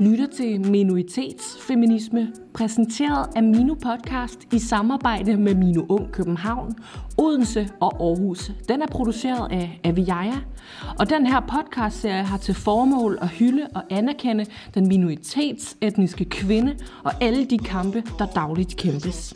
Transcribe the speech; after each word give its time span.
lytter 0.00 0.26
til 0.26 0.70
Minoritetsfeminisme, 0.70 2.32
præsenteret 2.54 3.26
af 3.36 3.42
Mino 3.42 3.74
Podcast 3.74 4.38
i 4.52 4.58
samarbejde 4.58 5.36
med 5.36 5.54
Mino 5.54 5.86
Ung 5.88 6.12
København, 6.12 6.74
Odense 7.18 7.68
og 7.80 8.02
Aarhus. 8.02 8.50
Den 8.68 8.82
er 8.82 8.86
produceret 8.86 9.52
af 9.52 9.80
Aviaja, 9.84 10.38
og 10.98 11.10
den 11.10 11.26
her 11.26 11.40
podcastserie 11.40 12.22
har 12.22 12.38
til 12.38 12.54
formål 12.54 13.18
at 13.20 13.28
hylde 13.28 13.66
og 13.74 13.82
anerkende 13.90 14.46
den 14.74 14.88
minoritetsetniske 14.88 16.24
kvinde 16.24 16.76
og 17.04 17.12
alle 17.20 17.44
de 17.44 17.58
kampe, 17.58 18.02
der 18.18 18.26
dagligt 18.26 18.76
kæmpes. 18.76 19.34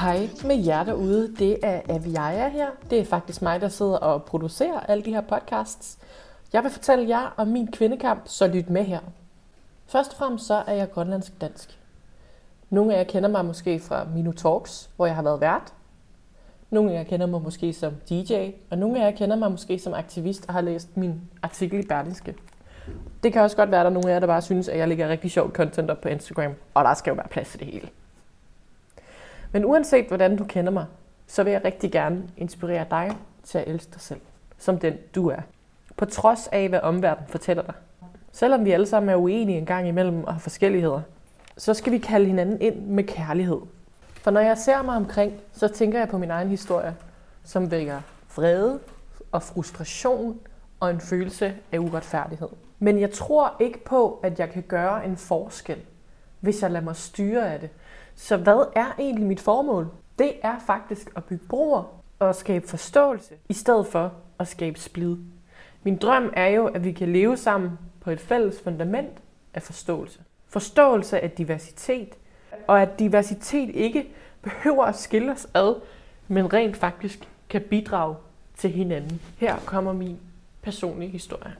Hej 0.00 0.28
med 0.44 0.64
jer 0.64 0.84
derude. 0.84 1.36
Det 1.38 1.58
er 1.62 1.80
Aviaja 1.88 2.48
her. 2.48 2.66
Det 2.90 3.00
er 3.00 3.04
faktisk 3.04 3.42
mig, 3.42 3.60
der 3.60 3.68
sidder 3.68 3.96
og 3.96 4.22
producerer 4.22 4.80
alle 4.80 5.04
de 5.04 5.12
her 5.12 5.20
podcasts. 5.20 5.98
Jeg 6.52 6.62
vil 6.62 6.70
fortælle 6.70 7.08
jer 7.08 7.34
om 7.36 7.46
min 7.46 7.72
kvindekamp, 7.72 8.22
så 8.24 8.46
lyt 8.46 8.70
med 8.70 8.84
her. 8.84 9.00
Først 9.86 10.12
og 10.12 10.18
fremmest 10.18 10.46
så 10.46 10.54
er 10.66 10.74
jeg 10.74 10.90
grønlandsk 10.90 11.40
dansk. 11.40 11.78
Nogle 12.70 12.94
af 12.94 12.98
jer 12.98 13.04
kender 13.04 13.28
mig 13.28 13.44
måske 13.44 13.80
fra 13.80 14.06
Minu 14.14 14.32
Talks, 14.32 14.90
hvor 14.96 15.06
jeg 15.06 15.14
har 15.14 15.22
været 15.22 15.40
vært. 15.40 15.72
Nogle 16.70 16.92
af 16.92 16.94
jer 16.94 17.04
kender 17.04 17.26
mig 17.26 17.42
måske 17.42 17.72
som 17.72 17.92
DJ, 18.10 18.50
og 18.70 18.78
nogle 18.78 19.00
af 19.00 19.04
jer 19.04 19.16
kender 19.16 19.36
mig 19.36 19.50
måske 19.50 19.78
som 19.78 19.94
aktivist 19.94 20.46
og 20.48 20.54
har 20.54 20.60
læst 20.60 20.96
min 20.96 21.20
artikel 21.42 21.84
i 21.84 21.86
Berlingske. 21.86 22.34
Det 23.22 23.32
kan 23.32 23.42
også 23.42 23.56
godt 23.56 23.70
være, 23.70 23.80
at 23.80 23.84
der 23.84 23.90
er 23.90 23.94
nogle 23.94 24.10
af 24.10 24.14
jer, 24.14 24.20
der 24.20 24.26
bare 24.26 24.42
synes, 24.42 24.68
at 24.68 24.78
jeg 24.78 24.88
lægger 24.88 25.08
rigtig 25.08 25.30
sjovt 25.30 25.54
content 25.54 25.90
op 25.90 26.00
på 26.00 26.08
Instagram, 26.08 26.52
og 26.74 26.84
der 26.84 26.94
skal 26.94 27.10
jo 27.10 27.14
være 27.14 27.28
plads 27.28 27.48
til 27.48 27.60
det 27.60 27.66
hele. 27.66 27.88
Men 29.52 29.64
uanset 29.64 30.06
hvordan 30.06 30.36
du 30.36 30.44
kender 30.44 30.72
mig, 30.72 30.86
så 31.26 31.42
vil 31.42 31.52
jeg 31.52 31.64
rigtig 31.64 31.92
gerne 31.92 32.22
inspirere 32.36 32.86
dig 32.90 33.16
til 33.44 33.58
at 33.58 33.68
elske 33.68 33.92
dig 33.92 34.00
selv, 34.00 34.20
som 34.58 34.78
den 34.78 34.94
du 35.14 35.28
er. 35.28 35.40
På 35.96 36.04
trods 36.04 36.48
af, 36.52 36.68
hvad 36.68 36.80
omverdenen 36.80 37.28
fortæller 37.28 37.62
dig. 37.62 37.74
Selvom 38.32 38.64
vi 38.64 38.70
alle 38.70 38.86
sammen 38.86 39.08
er 39.10 39.16
uenige 39.16 39.58
en 39.58 39.66
gang 39.66 39.88
imellem 39.88 40.24
og 40.24 40.32
har 40.32 40.40
forskelligheder, 40.40 41.00
så 41.56 41.74
skal 41.74 41.92
vi 41.92 41.98
kalde 41.98 42.26
hinanden 42.26 42.60
ind 42.60 42.86
med 42.86 43.04
kærlighed. 43.04 43.60
For 44.14 44.30
når 44.30 44.40
jeg 44.40 44.58
ser 44.58 44.82
mig 44.82 44.96
omkring, 44.96 45.32
så 45.52 45.68
tænker 45.68 45.98
jeg 45.98 46.08
på 46.08 46.18
min 46.18 46.30
egen 46.30 46.48
historie, 46.48 46.96
som 47.44 47.70
vækker 47.70 48.00
vrede 48.36 48.78
og 49.32 49.42
frustration 49.42 50.40
og 50.80 50.90
en 50.90 51.00
følelse 51.00 51.54
af 51.72 51.78
uretfærdighed. 51.78 52.48
Men 52.78 53.00
jeg 53.00 53.10
tror 53.10 53.56
ikke 53.60 53.84
på, 53.84 54.20
at 54.22 54.38
jeg 54.38 54.50
kan 54.50 54.62
gøre 54.62 55.06
en 55.06 55.16
forskel, 55.16 55.78
hvis 56.40 56.62
jeg 56.62 56.70
lader 56.70 56.84
mig 56.84 56.96
styre 56.96 57.52
af 57.52 57.60
det. 57.60 57.70
Så 58.14 58.36
hvad 58.36 58.72
er 58.76 58.94
egentlig 58.98 59.26
mit 59.26 59.40
formål? 59.40 59.90
Det 60.18 60.32
er 60.42 60.58
faktisk 60.66 61.10
at 61.16 61.24
bygge 61.24 61.46
broer 61.48 62.02
og 62.18 62.34
skabe 62.34 62.68
forståelse, 62.68 63.34
i 63.48 63.52
stedet 63.52 63.86
for 63.86 64.12
at 64.38 64.48
skabe 64.48 64.78
splid. 64.78 65.16
Min 65.82 65.96
drøm 65.96 66.32
er 66.36 66.46
jo, 66.46 66.66
at 66.66 66.84
vi 66.84 66.92
kan 66.92 67.12
leve 67.12 67.36
sammen 67.36 67.78
på 68.00 68.10
et 68.10 68.20
fælles 68.20 68.60
fundament 68.64 69.18
af 69.54 69.62
forståelse. 69.62 70.20
Forståelse 70.48 71.20
af 71.20 71.30
diversitet, 71.30 72.14
og 72.66 72.82
at 72.82 72.98
diversitet 72.98 73.70
ikke 73.76 74.14
behøver 74.42 74.84
at 74.84 74.96
skille 74.96 75.32
os 75.32 75.48
ad, 75.54 75.80
men 76.28 76.52
rent 76.52 76.76
faktisk 76.76 77.28
kan 77.48 77.62
bidrage 77.62 78.16
til 78.56 78.70
hinanden. 78.70 79.20
Her 79.36 79.56
kommer 79.66 79.92
min 79.92 80.18
personlige 80.62 81.10
historie. 81.10 81.56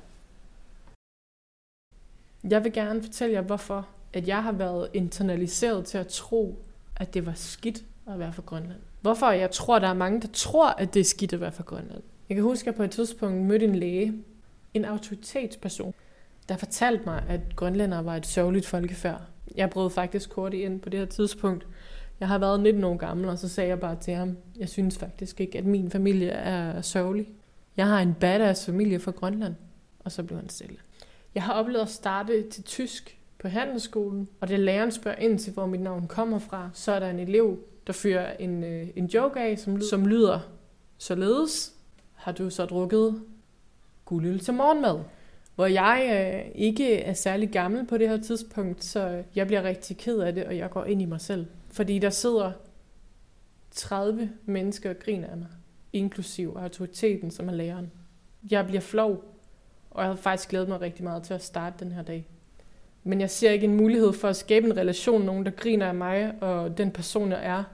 Jeg 2.44 2.64
vil 2.64 2.72
gerne 2.72 3.02
fortælle 3.02 3.34
jer, 3.34 3.40
hvorfor 3.40 3.86
at 4.12 4.28
jeg 4.28 4.42
har 4.42 4.52
været 4.52 4.88
internaliseret 4.94 5.84
til 5.84 5.98
at 5.98 6.06
tro, 6.06 6.64
at 6.96 7.14
det 7.14 7.26
var 7.26 7.32
skidt 7.34 7.84
at 8.06 8.18
være 8.18 8.32
fra 8.32 8.42
Grønland. 8.46 8.80
Hvorfor 9.00 9.30
jeg 9.30 9.50
tror, 9.50 9.78
der 9.78 9.88
er 9.88 9.94
mange, 9.94 10.20
der 10.20 10.28
tror, 10.32 10.68
at 10.68 10.94
det 10.94 11.00
er 11.00 11.04
skidt 11.04 11.32
at 11.32 11.40
være 11.40 11.52
fra 11.52 11.62
Grønland. 11.62 12.02
Jeg 12.28 12.34
kan 12.34 12.44
huske, 12.44 12.62
at 12.62 12.66
jeg 12.66 12.74
på 12.74 12.82
et 12.82 12.90
tidspunkt 12.90 13.42
mødte 13.42 13.64
en 13.64 13.74
læge, 13.76 14.14
en 14.74 14.84
autoritetsperson, 14.84 15.94
der 16.48 16.56
fortalte 16.56 17.04
mig, 17.04 17.24
at 17.28 17.56
grønlændere 17.56 18.04
var 18.04 18.16
et 18.16 18.26
sørgeligt 18.26 18.66
folkefærd. 18.66 19.22
Jeg 19.56 19.70
brød 19.70 19.90
faktisk 19.90 20.30
kort 20.30 20.54
ind 20.54 20.80
på 20.80 20.88
det 20.88 21.00
her 21.00 21.06
tidspunkt. 21.06 21.66
Jeg 22.20 22.28
har 22.28 22.38
været 22.38 22.60
19 22.60 22.84
år 22.84 22.96
gammel, 22.96 23.28
og 23.28 23.38
så 23.38 23.48
sagde 23.48 23.68
jeg 23.68 23.80
bare 23.80 23.96
til 24.00 24.14
ham, 24.14 24.36
jeg 24.56 24.68
synes 24.68 24.98
faktisk 24.98 25.40
ikke, 25.40 25.58
at 25.58 25.64
min 25.64 25.90
familie 25.90 26.28
er 26.28 26.80
sørgelig. 26.80 27.28
Jeg 27.76 27.86
har 27.86 28.00
en 28.00 28.14
badass 28.14 28.66
familie 28.66 29.00
fra 29.00 29.10
Grønland. 29.10 29.54
Og 30.04 30.12
så 30.12 30.22
blev 30.22 30.38
han 30.38 30.48
stille. 30.48 30.76
Jeg 31.34 31.42
har 31.42 31.52
oplevet 31.52 31.82
at 31.82 31.88
starte 31.88 32.48
til 32.50 32.64
tysk 32.64 33.19
på 33.40 33.48
handelsskolen, 33.48 34.28
og 34.40 34.48
det 34.48 34.60
læreren 34.60 34.92
spørger 34.92 35.18
ind 35.18 35.38
til, 35.38 35.52
hvor 35.52 35.66
mit 35.66 35.80
navn 35.80 36.08
kommer 36.08 36.38
fra, 36.38 36.70
så 36.72 36.92
er 36.92 36.98
der 36.98 37.10
en 37.10 37.18
elev, 37.18 37.58
der 37.86 37.92
fyrer 37.92 38.36
en, 38.36 38.64
øh, 38.64 38.88
en 38.96 39.06
joke 39.06 39.40
af, 39.40 39.58
som, 39.58 39.80
som 39.80 40.06
lyder 40.06 40.40
således. 40.98 41.74
Har 42.14 42.32
du 42.32 42.50
så 42.50 42.64
drukket 42.64 43.22
guldøl 44.04 44.38
til 44.38 44.54
morgenmad? 44.54 44.98
Hvor 45.54 45.66
jeg 45.66 46.32
øh, 46.34 46.52
ikke 46.54 46.96
er 46.96 47.12
særlig 47.12 47.50
gammel 47.50 47.86
på 47.86 47.98
det 47.98 48.08
her 48.08 48.16
tidspunkt, 48.16 48.84
så 48.84 49.22
jeg 49.34 49.46
bliver 49.46 49.62
rigtig 49.62 49.96
ked 49.96 50.18
af 50.18 50.34
det, 50.34 50.44
og 50.44 50.56
jeg 50.56 50.70
går 50.70 50.84
ind 50.84 51.02
i 51.02 51.04
mig 51.04 51.20
selv. 51.20 51.46
Fordi 51.70 51.98
der 51.98 52.10
sidder 52.10 52.52
30 53.70 54.30
mennesker 54.44 54.90
og 54.90 54.96
griner 54.98 55.28
af 55.28 55.36
mig, 55.36 55.48
inklusiv 55.92 56.56
autoriteten, 56.58 57.30
som 57.30 57.48
er 57.48 57.52
læreren. 57.52 57.90
Jeg 58.50 58.66
bliver 58.66 58.80
flov, 58.80 59.24
og 59.90 60.02
jeg 60.02 60.10
havde 60.10 60.22
faktisk 60.22 60.48
glædet 60.48 60.68
mig 60.68 60.80
rigtig 60.80 61.04
meget 61.04 61.22
til 61.22 61.34
at 61.34 61.44
starte 61.44 61.84
den 61.84 61.92
her 61.92 62.02
dag. 62.02 62.26
Men 63.04 63.20
jeg 63.20 63.30
ser 63.30 63.50
ikke 63.50 63.64
en 63.64 63.76
mulighed 63.76 64.12
for 64.12 64.28
at 64.28 64.36
skabe 64.36 64.66
en 64.66 64.76
relation, 64.76 65.22
nogen 65.22 65.44
der 65.44 65.50
griner 65.50 65.86
af 65.86 65.94
mig 65.94 66.42
og 66.42 66.78
den 66.78 66.90
person, 66.90 67.30
jeg 67.30 67.46
er, 67.46 67.64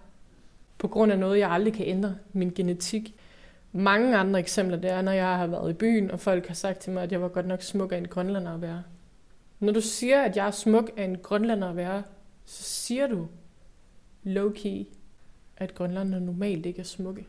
på 0.78 0.88
grund 0.88 1.12
af 1.12 1.18
noget, 1.18 1.38
jeg 1.38 1.50
aldrig 1.50 1.72
kan 1.72 1.86
ændre, 1.86 2.14
min 2.32 2.50
genetik. 2.50 3.14
Mange 3.72 4.16
andre 4.16 4.40
eksempler, 4.40 4.76
det 4.76 4.90
er, 4.90 5.02
når 5.02 5.12
jeg 5.12 5.36
har 5.36 5.46
været 5.46 5.70
i 5.70 5.74
byen, 5.74 6.10
og 6.10 6.20
folk 6.20 6.46
har 6.46 6.54
sagt 6.54 6.78
til 6.78 6.92
mig, 6.92 7.02
at 7.02 7.12
jeg 7.12 7.22
var 7.22 7.28
godt 7.28 7.46
nok 7.46 7.62
smuk 7.62 7.92
af 7.92 7.98
en 7.98 8.08
grønlander 8.08 8.54
at 8.54 8.62
være. 8.62 8.82
Når 9.60 9.72
du 9.72 9.80
siger, 9.80 10.22
at 10.22 10.36
jeg 10.36 10.46
er 10.46 10.50
smuk 10.50 10.90
af 10.96 11.04
en 11.04 11.18
grønlander 11.18 11.68
at 11.68 11.76
være, 11.76 12.02
så 12.44 12.62
siger 12.62 13.06
du 13.06 13.28
low-key, 14.24 14.86
at 15.56 15.74
grønlander 15.74 16.18
normalt 16.18 16.66
ikke 16.66 16.80
er 16.80 16.84
smukke. 16.84 17.26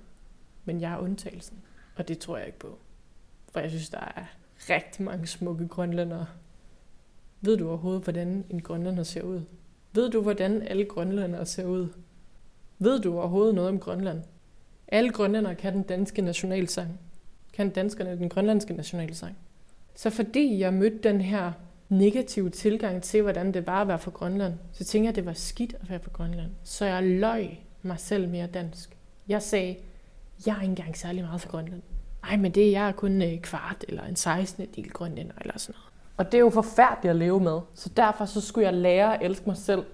Men 0.66 0.82
jeg 0.82 0.94
er 0.94 0.98
undtagelsen, 0.98 1.58
og 1.96 2.08
det 2.08 2.20
tror 2.20 2.38
jeg 2.38 2.46
ikke 2.46 2.60
på. 2.60 2.80
For 3.54 3.60
jeg 3.60 3.70
synes, 3.70 3.90
der 3.90 4.12
er 4.16 4.24
rigtig 4.70 5.06
mange 5.06 5.28
smukke 5.28 5.68
grønlandere, 5.68 6.26
ved 7.42 7.58
du 7.58 7.70
overhovedet, 7.70 8.04
hvordan 8.04 8.46
en 8.50 8.62
grønlænder 8.62 9.04
ser 9.04 9.22
ud? 9.22 9.42
Ved 9.94 10.10
du, 10.10 10.22
hvordan 10.22 10.62
alle 10.62 10.86
grønlændere 10.86 11.46
ser 11.46 11.66
ud? 11.66 11.88
Ved 12.80 13.00
du 13.00 13.18
overhovedet 13.20 13.56
noget 13.56 13.70
om 13.70 13.80
Grønland? 13.80 14.22
Alle 14.88 15.10
grønlændere 15.10 15.56
kan 15.56 15.74
den 15.74 15.84
danske 15.84 16.22
nationalsang. 16.22 17.00
Kan 17.54 17.70
danskerne 17.70 18.18
den 18.18 18.30
grønlandske 18.30 18.74
nationalsang. 18.74 19.38
Så 19.96 20.10
fordi 20.10 20.60
jeg 20.60 20.74
mødte 20.74 20.98
den 21.04 21.22
her 21.22 21.52
negative 21.90 22.50
tilgang 22.50 23.04
til, 23.04 23.22
hvordan 23.22 23.54
det 23.54 23.68
var 23.68 23.82
at 23.82 23.88
være 23.88 24.00
fra 24.00 24.12
Grønland, 24.12 24.54
så 24.72 24.84
tænkte 24.84 25.06
jeg, 25.06 25.10
at 25.10 25.16
det 25.16 25.26
var 25.26 25.34
skidt 25.34 25.76
at 25.82 25.90
være 25.90 26.00
fra 26.00 26.12
Grønland. 26.14 26.52
Så 26.64 26.86
jeg 26.86 27.04
løj 27.04 27.48
mig 27.82 28.00
selv 28.00 28.30
mere 28.30 28.48
dansk. 28.48 28.98
Jeg 29.28 29.42
sagde, 29.42 29.78
jeg 30.46 30.58
er 30.58 30.62
ikke 30.62 30.70
engang 30.70 30.98
særlig 30.98 31.24
meget 31.24 31.42
fra 31.42 31.50
Grønland. 31.50 31.82
Ej, 32.24 32.38
men 32.38 32.52
det 32.52 32.68
er 32.68 32.72
jeg 32.72 32.96
kun 32.96 33.22
øh, 33.22 33.40
kvart 33.40 33.86
eller 33.88 34.04
en 34.04 34.16
16. 34.16 34.68
del 34.76 34.90
grønlænder 34.90 35.34
eller 35.42 35.58
sådan 35.58 35.76
noget. 35.80 35.97
Og 36.18 36.26
det 36.26 36.34
er 36.34 36.40
jo 36.40 36.50
forfærdeligt 36.50 37.10
at 37.10 37.16
leve 37.16 37.40
med. 37.40 37.60
Så 37.74 37.90
derfor 37.90 38.26
så 38.26 38.42
skulle 38.42 38.66
jeg 38.66 38.74
lære 38.74 39.14
at 39.14 39.26
elske 39.26 39.46
mig 39.46 39.58
selv, 39.58 39.86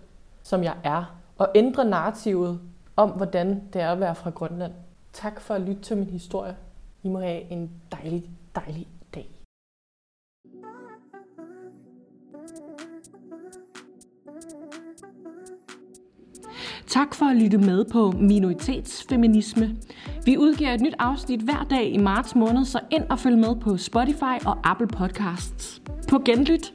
som 0.44 0.64
jeg 0.64 0.76
er. 0.84 1.20
Og 1.38 1.50
ændre 1.56 1.86
narrativet 1.86 2.60
om, 2.96 3.10
hvordan 3.10 3.64
det 3.74 3.82
er 3.82 3.92
at 3.92 4.00
være 4.00 4.16
fra 4.16 4.30
Grønland. 4.30 4.74
Tak 5.14 5.42
for 5.42 5.54
at 5.54 5.62
lytte 5.62 5.82
til 5.82 5.98
min 5.98 6.10
historie. 6.10 6.56
I 7.04 7.10
må 7.10 7.20
have 7.20 7.42
en 7.42 7.72
dejlig, 7.92 8.30
dejlig 8.56 8.88
Tak 16.94 17.16
for 17.16 17.26
at 17.26 17.38
lytte 17.38 17.58
med 17.58 17.86
på 17.86 18.12
Minoritetsfeminisme. 18.12 19.76
Vi 20.26 20.38
udgiver 20.38 20.74
et 20.74 20.82
nyt 20.82 20.96
afsnit 21.00 21.40
hver 21.40 21.66
dag 21.70 21.94
i 21.94 21.98
marts 21.98 22.36
måned, 22.36 22.66
så 22.66 22.80
ind 22.92 23.04
og 23.10 23.20
følg 23.20 23.38
med 23.38 23.56
på 23.62 23.78
Spotify 23.78 24.46
og 24.46 24.58
Apple 24.64 24.88
Podcasts. 24.88 25.82
På 26.10 26.20
genlyt! 26.26 26.74